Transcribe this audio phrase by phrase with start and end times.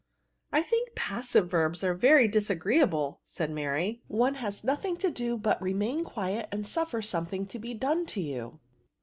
[0.51, 5.37] «I think passive rerbs are veiy disagree able," said Mary; "one has nothing to do
[5.37, 8.59] but remain quiet, and suffer something to be done to you."